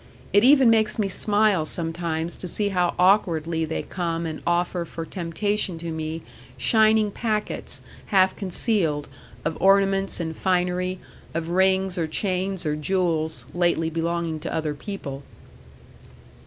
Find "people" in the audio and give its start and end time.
14.73-15.21